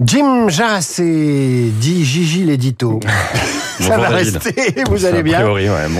Jim 0.00 0.48
Jarassé, 0.48 1.72
dit 1.80 2.04
Gigi 2.04 2.44
l'édito. 2.44 3.00
Ça 3.80 3.96
va 3.96 4.08
rester, 4.08 4.74
vous 4.88 5.04
allez 5.04 5.22
bien. 5.22 5.44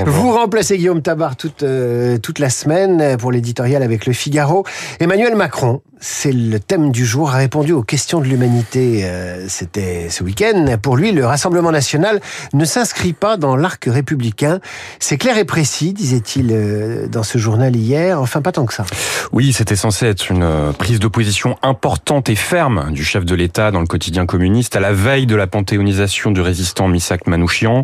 vous 0.06 0.32
remplacez 0.32 0.78
Guillaume 0.78 1.02
Tabar 1.02 1.36
toute, 1.36 1.62
euh, 1.62 2.18
toute 2.18 2.38
la 2.38 2.50
semaine 2.50 3.16
pour 3.16 3.32
l'éditorial 3.32 3.82
avec 3.82 4.06
le 4.06 4.12
Figaro. 4.12 4.64
Emmanuel 5.00 5.36
Macron, 5.36 5.80
c'est 6.00 6.32
le 6.32 6.60
thème 6.60 6.92
du 6.92 7.04
jour, 7.04 7.30
a 7.30 7.36
répondu 7.36 7.72
aux 7.72 7.82
questions 7.82 8.20
de 8.20 8.26
l'humanité. 8.26 9.02
Euh, 9.04 9.46
c'était 9.48 10.08
ce 10.10 10.22
week-end. 10.22 10.76
Pour 10.80 10.96
lui, 10.96 11.12
le 11.12 11.26
Rassemblement 11.26 11.72
national 11.72 12.20
ne 12.52 12.64
s'inscrit 12.64 13.12
pas 13.12 13.36
dans 13.36 13.56
l'arc 13.56 13.84
républicain. 13.86 14.60
C'est 15.00 15.16
clair 15.16 15.38
et 15.38 15.44
précis, 15.44 15.92
disait-il 15.92 16.50
euh, 16.52 17.08
dans 17.08 17.22
ce 17.22 17.38
journal 17.38 17.74
hier. 17.74 18.20
Enfin, 18.20 18.42
pas 18.42 18.52
tant 18.52 18.66
que 18.66 18.74
ça. 18.74 18.84
Oui, 19.32 19.52
c'était 19.52 19.76
censé 19.76 20.06
être 20.06 20.30
une 20.30 20.72
prise 20.78 21.00
d'opposition 21.00 21.56
importante 21.62 22.28
et 22.28 22.36
ferme 22.36 22.92
du 22.92 23.04
chef 23.04 23.24
de 23.24 23.34
l'État 23.34 23.70
dans 23.70 23.80
le 23.80 23.86
quotidien 23.88 24.26
communiste 24.26 24.76
à 24.76 24.80
la 24.80 24.92
veille 24.92 25.26
de 25.26 25.34
la 25.34 25.48
panthéonisation 25.48 26.30
du 26.30 26.40
résistant 26.40 26.86
Missak 26.86 27.26
Manouchian. 27.26 27.82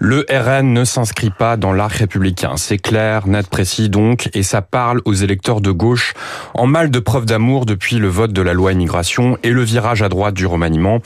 Le 0.00 0.26
RN 0.28 0.72
ne 0.72 0.84
s'inscrit 0.84 1.30
pas 1.30 1.56
dans 1.56 1.72
l'arc 1.72 1.92
républicain. 1.92 2.54
C'est 2.56 2.78
clair, 2.78 3.28
net, 3.28 3.48
précis 3.48 3.88
donc, 3.88 4.28
et 4.34 4.42
ça 4.42 4.62
parle 4.62 5.00
aux 5.04 5.14
électeurs 5.14 5.60
de 5.60 5.70
gauche 5.70 6.14
en 6.54 6.66
mal 6.66 6.90
de 6.90 6.98
preuve 6.98 7.26
d'amour 7.26 7.66
depuis 7.66 7.98
le 7.98 8.08
vote 8.08 8.32
de 8.32 8.42
la 8.42 8.54
loi 8.54 8.72
immigration 8.72 9.38
et 9.44 9.50
le 9.50 9.62
virage 9.62 10.02
à 10.02 10.08
droite 10.08 10.34
du 10.34 10.46
remaniement. 10.46 11.00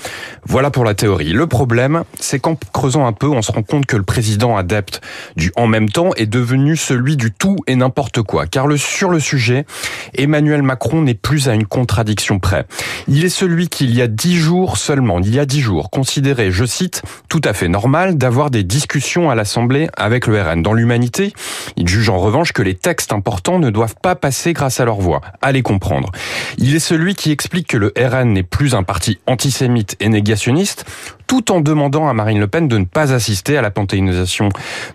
Voilà 0.46 0.70
pour 0.70 0.84
la 0.84 0.94
théorie. 0.94 1.32
Le 1.32 1.46
problème, 1.46 2.04
c'est 2.18 2.38
qu'en 2.38 2.56
creusant 2.72 3.06
un 3.06 3.12
peu, 3.12 3.26
on 3.26 3.42
se 3.42 3.52
rend 3.52 3.62
compte 3.62 3.86
que 3.86 3.96
le 3.96 4.04
président 4.04 4.56
adepte 4.56 5.02
du 5.36 5.52
en 5.56 5.66
même 5.66 5.88
temps 5.88 6.10
est 6.16 6.26
devenu 6.26 6.76
celui 6.76 7.16
du 7.16 7.32
tout 7.32 7.56
et 7.66 7.76
n'importe 7.76 8.22
quoi. 8.22 8.46
Car 8.46 8.66
le, 8.66 8.76
sur 8.76 9.10
le 9.10 9.20
sujet, 9.20 9.66
Emmanuel 10.14 10.62
Macron 10.62 11.02
n'est 11.02 11.14
plus 11.14 11.48
à 11.48 11.54
une 11.54 11.66
contradiction 11.66 12.38
près. 12.38 12.66
Il 13.08 13.24
est 13.24 13.28
celui 13.28 13.68
qui, 13.68 13.84
il 13.84 13.94
y 13.94 14.02
a 14.02 14.06
dix 14.06 14.27
jours 14.36 14.76
seulement, 14.76 15.20
il 15.20 15.34
y 15.34 15.38
a 15.38 15.46
dix 15.46 15.60
jours, 15.60 15.90
considérait, 15.90 16.50
je 16.50 16.64
cite, 16.64 17.02
tout 17.28 17.40
à 17.44 17.52
fait 17.52 17.68
normal 17.68 18.16
d'avoir 18.16 18.50
des 18.50 18.64
discussions 18.64 19.30
à 19.30 19.34
l'Assemblée 19.34 19.88
avec 19.96 20.26
le 20.26 20.40
RN. 20.40 20.62
Dans 20.62 20.72
l'humanité, 20.72 21.32
il 21.76 21.88
juge 21.88 22.08
en 22.08 22.18
revanche 22.18 22.52
que 22.52 22.62
les 22.62 22.74
textes 22.74 23.12
importants 23.12 23.58
ne 23.58 23.70
doivent 23.70 23.96
pas 24.02 24.14
passer 24.14 24.52
grâce 24.52 24.80
à 24.80 24.84
leur 24.84 25.00
voix. 25.00 25.20
Allez 25.42 25.62
comprendre. 25.62 26.10
Il 26.58 26.74
est 26.74 26.80
celui 26.80 27.14
qui 27.14 27.30
explique 27.30 27.68
que 27.68 27.76
le 27.76 27.92
RN 27.96 28.32
n'est 28.32 28.42
plus 28.42 28.74
un 28.74 28.82
parti 28.82 29.18
antisémite 29.26 29.96
et 30.00 30.08
négationniste, 30.08 30.84
tout 31.28 31.52
en 31.52 31.60
demandant 31.60 32.08
à 32.08 32.14
Marine 32.14 32.40
Le 32.40 32.48
Pen 32.48 32.66
de 32.66 32.78
ne 32.78 32.86
pas 32.86 33.12
assister 33.12 33.56
à 33.56 33.62
la 33.62 33.70
panthéonisation 33.70 34.48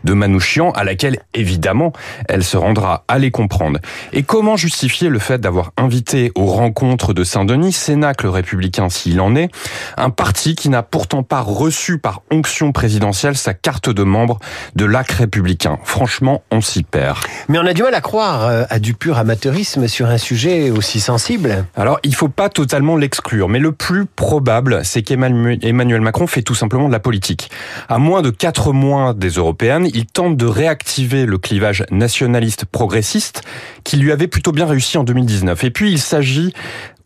de 0.03 0.13
Manouchian, 0.13 0.71
à 0.71 0.83
laquelle, 0.83 1.19
évidemment, 1.33 1.93
elle 2.27 2.43
se 2.43 2.57
rendra. 2.57 3.05
Allez 3.07 3.31
comprendre. 3.31 3.79
Et 4.11 4.23
comment 4.23 4.57
justifier 4.57 5.09
le 5.09 5.19
fait 5.19 5.39
d'avoir 5.39 5.71
invité 5.77 6.31
aux 6.35 6.47
rencontres 6.47 7.13
de 7.13 7.23
Saint-Denis, 7.23 7.71
Cénacle 7.71 8.27
républicain 8.27 8.89
s'il 8.89 9.21
en 9.21 9.35
est, 9.35 9.49
un 9.95 10.09
parti 10.09 10.55
qui 10.55 10.69
n'a 10.69 10.81
pourtant 10.81 11.21
pas 11.21 11.41
reçu 11.41 11.99
par 11.99 12.23
onction 12.31 12.71
présidentielle 12.71 13.37
sa 13.37 13.53
carte 13.53 13.89
de 13.89 14.03
membre 14.03 14.39
de 14.75 14.85
l'AC 14.85 15.11
républicain? 15.11 15.77
Franchement, 15.83 16.41
on 16.49 16.61
s'y 16.61 16.81
perd. 16.81 17.19
Mais 17.47 17.59
on 17.59 17.65
a 17.65 17.73
du 17.73 17.83
mal 17.83 17.93
à 17.93 18.01
croire 18.01 18.47
euh, 18.47 18.63
à 18.71 18.79
du 18.79 18.95
pur 18.95 19.19
amateurisme 19.19 19.87
sur 19.87 20.07
un 20.07 20.17
sujet 20.17 20.71
aussi 20.71 20.99
sensible. 20.99 21.65
Alors, 21.75 21.99
il 22.03 22.15
faut 22.15 22.27
pas 22.27 22.49
totalement 22.49 22.97
l'exclure, 22.97 23.49
mais 23.49 23.59
le 23.59 23.71
plus 23.71 24.07
probable, 24.07 24.79
c'est 24.83 25.03
qu'Emmanuel 25.03 26.01
Macron 26.01 26.22
fait 26.27 26.41
tout 26.41 26.55
simplement 26.55 26.87
de 26.87 26.93
la 26.93 26.99
politique. 26.99 27.49
À 27.89 27.97
moins 27.97 28.21
de 28.21 28.29
quatre 28.29 28.73
mois 28.73 29.13
des 29.13 29.29
européennes, 29.29 29.87
il 29.93 30.05
tente 30.05 30.37
de 30.37 30.45
réactiver 30.45 31.25
le 31.25 31.37
clivage 31.37 31.85
nationaliste 31.91 32.65
progressiste 32.65 33.43
qui 33.83 33.97
lui 33.97 34.11
avait 34.11 34.27
plutôt 34.27 34.51
bien 34.51 34.65
réussi 34.65 34.97
en 34.97 35.03
2019. 35.03 35.63
Et 35.63 35.71
puis 35.71 35.91
il 35.91 35.99
s'agit 35.99 36.53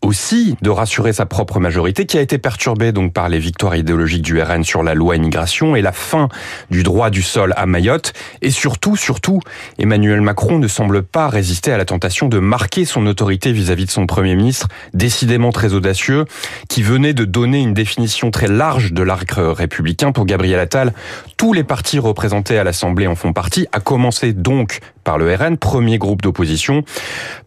aussi 0.02 0.56
de 0.62 0.70
rassurer 0.70 1.12
sa 1.12 1.26
propre 1.26 1.60
majorité 1.60 2.06
qui 2.06 2.18
a 2.18 2.20
été 2.20 2.38
perturbée 2.38 2.92
donc 2.92 3.12
par 3.12 3.28
les 3.28 3.38
victoires 3.38 3.76
idéologiques 3.76 4.22
du 4.22 4.40
RN 4.40 4.64
sur 4.64 4.82
la 4.82 4.94
loi 4.94 5.16
immigration 5.16 5.76
et 5.76 5.82
la 5.82 5.92
fin 5.92 6.28
du 6.70 6.82
droit 6.82 7.10
du 7.10 7.22
sol 7.22 7.52
à 7.56 7.66
Mayotte. 7.66 8.12
Et 8.42 8.50
surtout 8.50 8.96
surtout 8.96 9.40
Emmanuel 9.78 10.20
Macron 10.20 10.58
ne 10.58 10.68
semble 10.68 11.02
pas 11.02 11.28
résister 11.28 11.72
à 11.72 11.78
la 11.78 11.84
tentation 11.84 12.28
de 12.28 12.38
marquer 12.38 12.84
son 12.84 13.06
autorité 13.06 13.52
vis-à-vis 13.52 13.86
de 13.86 13.90
son 13.90 14.06
premier 14.06 14.36
ministre 14.36 14.68
décidément 14.94 15.50
très 15.50 15.74
audacieux 15.74 16.24
qui 16.68 16.82
venait 16.82 17.14
de 17.14 17.24
donner 17.24 17.60
une 17.60 17.74
définition 17.74 18.30
très 18.30 18.48
large 18.48 18.92
de 18.92 19.02
l'arc 19.02 19.32
républicain. 19.36 20.12
Pour 20.12 20.26
Gabriel 20.26 20.60
Attal 20.60 20.92
tous 21.36 21.52
les 21.52 21.64
partis 21.64 21.98
représentés 21.98 22.58
à 22.58 22.64
l'Assemblée 22.64 23.06
en 23.06 23.14
font 23.14 23.32
partie 23.32 23.66
à 23.72 23.80
commencer 23.80 24.32
donc 24.32 24.80
par 25.08 25.16
le 25.16 25.34
RN, 25.34 25.56
premier 25.56 25.96
groupe 25.96 26.20
d'opposition. 26.20 26.84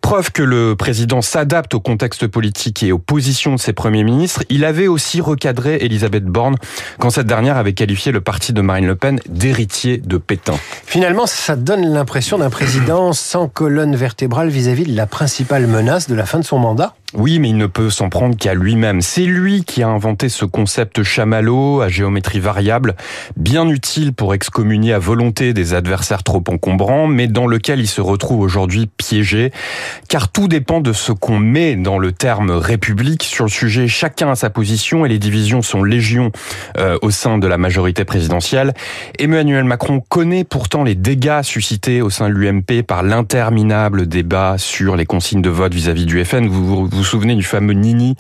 Preuve 0.02 0.32
que 0.32 0.42
le 0.42 0.76
président 0.76 1.22
s'adapte 1.22 1.76
au 1.76 1.80
contexte 1.80 2.26
politique 2.26 2.82
et 2.82 2.92
aux 2.92 2.98
positions 2.98 3.54
de 3.54 3.60
ses 3.60 3.72
premiers 3.72 4.04
ministres. 4.04 4.44
Il 4.50 4.66
avait 4.66 4.88
aussi 4.88 5.22
recadré 5.22 5.76
Elisabeth 5.76 6.26
Borne 6.26 6.56
quand 6.98 7.12
cette 7.12 7.28
dernière 7.28 7.58
avait 7.58 7.74
qualifié 7.74 8.12
le 8.12 8.20
parti 8.20 8.52
de 8.52 8.62
Marine 8.62 8.88
Le 8.88 8.96
Pen 8.96 9.20
d'héritier 9.30 10.00
de 10.00 10.18
Pétain. 10.18 10.56
Finalement, 10.88 11.28
ça 11.28 11.56
donne 11.56 11.86
l'impression 11.86 12.40
d'un 12.40 12.50
président 12.50 13.14
sans 13.14 13.48
colonne 13.48 13.96
vertébrale 13.96 14.50
vis-à-vis 14.50 14.86
-vis 14.86 14.92
de 14.94 14.98
la 14.98 15.06
principale 15.06 15.68
menace 15.68 16.08
de 16.08 16.16
la 16.16 16.26
fin 16.26 16.40
de 16.40 16.46
son 16.46 16.58
mandat. 16.58 16.96
Oui, 17.14 17.40
mais 17.40 17.50
il 17.50 17.58
ne 17.58 17.68
peut 17.68 17.90
s'en 17.90 18.08
prendre 18.08 18.38
qu'à 18.38 18.54
lui-même. 18.54 19.02
C'est 19.02 19.26
lui 19.26 19.66
qui 19.66 19.84
a 19.84 19.90
inventé 19.90 20.30
ce 20.30 20.46
concept 20.46 21.04
chamallow 21.04 21.82
à 21.82 21.90
géométrie 21.90 22.40
variable, 22.40 22.96
bien 23.36 23.68
utile 23.68 24.14
pour 24.14 24.34
excommunier 24.34 24.94
à 24.94 25.00
volonté 25.00 25.54
des 25.54 25.74
adversaires 25.74 26.24
trop 26.24 26.44
encombrants, 26.48 27.08
mais 27.08 27.28
dans 27.28 27.48
lequel 27.48 27.82
il 27.82 27.88
se 27.88 28.00
retrouve 28.00 28.40
aujourd'hui 28.40 28.88
piégé, 28.88 29.52
car 30.08 30.30
tout 30.30 30.48
dépend 30.48 30.80
de 30.80 30.94
ce 30.94 31.12
qu'on 31.12 31.38
met 31.38 31.76
dans 31.76 32.00
le 32.00 32.14
terme 32.14 32.52
république 32.52 33.24
sur 33.24 33.44
le 33.44 33.52
sujet. 33.52 33.90
Chacun 33.90 34.32
a 34.32 34.36
sa 34.36 34.50
position 34.50 35.06
et 35.06 35.10
les 35.10 35.20
divisions 35.20 35.62
sont 35.62 35.84
légion 35.84 36.32
euh, 36.78 36.98
au 37.02 37.12
sein 37.12 37.38
de 37.38 37.48
la 37.48 37.58
majorité 37.58 38.06
présidentielle. 38.06 38.74
Emmanuel 39.20 39.66
Macron 39.66 40.02
connaît 40.08 40.46
pourtant 40.46 40.84
les 40.84 40.96
dégâts 40.96 41.42
suscités 41.44 42.02
au 42.02 42.10
sein 42.10 42.30
de 42.30 42.34
l'UMP 42.34 42.84
par 42.88 43.04
l'interminable 43.04 44.08
débat 44.08 44.56
sur 44.58 44.96
les 44.96 45.06
consignes 45.06 45.42
de 45.42 45.50
vote 45.50 45.74
vis-à-vis 45.74 46.06
du 46.06 46.24
FN. 46.24 46.48
Vous 47.02 47.08
souvenez 47.08 47.34
du 47.34 47.42
fameux 47.42 47.74
Nini 47.74 48.16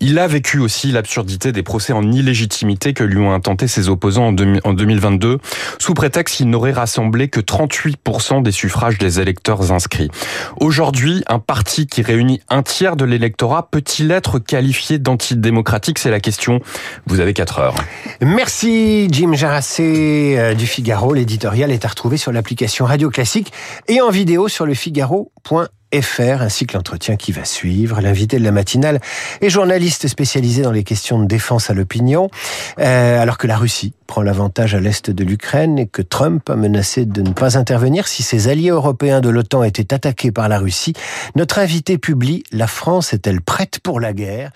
Il 0.00 0.18
a 0.18 0.26
vécu 0.26 0.58
aussi 0.58 0.90
l'absurdité 0.90 1.52
des 1.52 1.62
procès 1.62 1.92
en 1.92 2.10
illégitimité 2.10 2.92
que 2.92 3.04
lui 3.04 3.18
ont 3.18 3.32
intenté 3.32 3.68
ses 3.68 3.88
opposants 3.88 4.34
en 4.64 4.72
2022, 4.72 5.38
sous 5.78 5.94
prétexte 5.94 6.38
qu'il 6.38 6.50
n'aurait 6.50 6.72
rassemblé 6.72 7.28
que 7.28 7.38
38% 7.38 8.42
des 8.42 8.50
suffrages 8.50 8.98
des 8.98 9.20
électeurs 9.20 9.70
inscrits. 9.70 10.10
Aujourd'hui, 10.58 11.22
un 11.28 11.38
parti 11.38 11.86
qui 11.86 12.02
réunit 12.02 12.40
un 12.48 12.64
tiers 12.64 12.96
de 12.96 13.04
l'électorat 13.04 13.68
peut-il 13.70 14.10
être 14.10 14.40
qualifié 14.40 14.98
d'antidémocratique? 14.98 16.00
C'est 16.00 16.10
la 16.10 16.18
question. 16.18 16.58
Vous 17.06 17.20
avez 17.20 17.32
4 17.32 17.60
heures. 17.60 17.76
Merci 18.20 19.06
Jim 19.12 19.34
Jarassé 19.34 20.34
euh, 20.36 20.54
du 20.54 20.66
Figaro. 20.66 21.14
L'éditorial 21.14 21.70
est 21.70 21.84
à 21.84 21.88
retrouver 21.88 22.16
sur 22.16 22.32
l'application 22.32 22.86
Radio 22.86 23.08
Classique 23.08 23.52
et 23.86 24.00
en 24.00 24.10
vidéo 24.10 24.48
sur 24.48 24.66
le 24.66 24.74
Figaro.fr. 24.74 25.79
FR, 25.94 26.42
ainsi 26.42 26.66
que 26.66 26.74
l'entretien 26.74 27.16
qui 27.16 27.32
va 27.32 27.44
suivre. 27.44 28.00
L'invité 28.00 28.38
de 28.38 28.44
la 28.44 28.52
matinale 28.52 29.00
est 29.40 29.50
journaliste 29.50 30.08
spécialisé 30.08 30.62
dans 30.62 30.72
les 30.72 30.84
questions 30.84 31.18
de 31.18 31.26
défense 31.26 31.70
à 31.70 31.74
l'opinion, 31.74 32.30
euh, 32.78 33.20
alors 33.20 33.38
que 33.38 33.46
la 33.46 33.56
Russie 33.56 33.92
prend 34.06 34.22
l'avantage 34.22 34.74
à 34.74 34.80
l'est 34.80 35.10
de 35.10 35.24
l'Ukraine 35.24 35.78
et 35.78 35.86
que 35.86 36.02
Trump 36.02 36.48
a 36.50 36.56
menacé 36.56 37.04
de 37.04 37.22
ne 37.22 37.32
pas 37.32 37.58
intervenir 37.58 38.08
si 38.08 38.22
ses 38.22 38.48
alliés 38.48 38.70
européens 38.70 39.20
de 39.20 39.28
l'OTAN 39.28 39.62
étaient 39.62 39.94
attaqués 39.94 40.32
par 40.32 40.48
la 40.48 40.58
Russie. 40.58 40.94
Notre 41.36 41.58
invité 41.58 41.98
publie 41.98 42.44
La 42.52 42.66
France 42.66 43.12
est-elle 43.12 43.40
prête 43.40 43.80
pour 43.80 44.00
la 44.00 44.12
guerre? 44.12 44.50